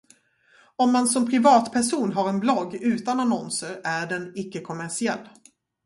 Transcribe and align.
Om 0.75 0.91
man 0.91 1.07
som 1.07 1.29
privatperson 1.29 2.13
har 2.13 2.29
en 2.29 2.39
blogg 2.39 2.73
utan 2.75 3.19
annonser 3.19 3.81
är 3.83 4.07
den 4.07 4.31
icke-kommersiell. 4.35 5.29